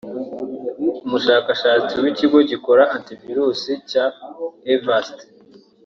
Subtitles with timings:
[1.05, 4.05] umushakashatsi w’ikigo gikora Antivirus cya
[4.75, 5.17] Avast